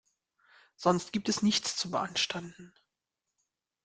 Sonst 0.77 1.13
gibt 1.13 1.29
es 1.29 1.43
nichts 1.43 1.75
zu 1.77 1.91
beanstanden. 1.91 2.73